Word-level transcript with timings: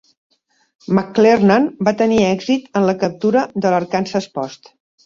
McClernand 0.99 1.85
va 1.89 1.95
tenir 2.01 2.19
èxit 2.33 2.81
en 2.83 2.89
la 2.91 2.99
captura 3.05 3.49
de 3.61 3.77
l'Arkansas 3.77 4.35
Post. 4.41 4.79